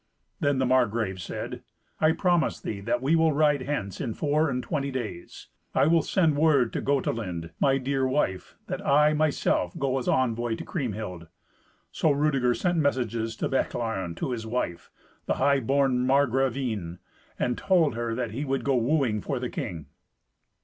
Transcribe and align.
Then 0.39 0.57
the 0.57 0.65
Margrave 0.65 1.21
said, 1.21 1.61
"I 1.99 2.11
promise 2.13 2.59
thee 2.59 2.79
that 2.81 3.03
we 3.03 3.15
will 3.15 3.33
ride 3.33 3.61
hence 3.61 4.01
in 4.01 4.15
four 4.15 4.49
and 4.49 4.63
twenty 4.63 4.89
days. 4.89 5.49
I 5.75 5.85
will 5.85 6.01
send 6.01 6.35
word 6.37 6.73
to 6.73 6.81
Gotelind, 6.81 7.51
my 7.59 7.77
dear 7.77 8.07
wife, 8.07 8.55
that 8.65 8.83
I, 8.83 9.13
myself, 9.13 9.77
go 9.77 9.99
as 9.99 10.07
envoy 10.07 10.55
to 10.55 10.65
Kriemhild." 10.65 11.27
So 11.91 12.09
Rudeger 12.09 12.55
sent 12.55 12.79
messengers 12.79 13.35
to 13.35 13.47
Bechlaren 13.47 14.15
to 14.15 14.31
his 14.31 14.47
wife, 14.47 14.89
the 15.27 15.35
high 15.35 15.59
born 15.59 15.99
Margravine, 16.07 16.97
and 17.37 17.55
told 17.55 17.93
her 17.93 18.15
that 18.15 18.31
he 18.31 18.43
would 18.43 18.63
go 18.63 18.75
wooing 18.77 19.21
for 19.21 19.37
the 19.37 19.51
king. 19.51 19.85